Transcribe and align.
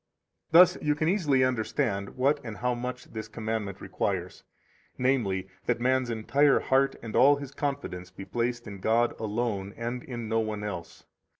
13 0.51 0.59
Thus 0.61 0.77
you 0.83 0.95
can 0.95 1.07
easily 1.07 1.43
understand 1.43 2.15
what 2.17 2.39
and 2.43 2.57
how 2.57 2.73
much 2.73 3.05
this 3.13 3.27
commandment 3.27 3.79
requires, 3.79 4.43
namely, 4.97 5.47
that 5.67 5.79
man's 5.79 6.09
entire 6.09 6.59
heart 6.59 6.95
and 7.03 7.15
all 7.15 7.35
his 7.35 7.51
confidence 7.51 8.09
be 8.09 8.25
placed 8.25 8.65
in 8.65 8.79
God 8.79 9.13
alone, 9.19 9.75
and 9.77 10.01
in 10.03 10.27
no 10.27 10.39
one 10.39 10.63
else. 10.63 11.05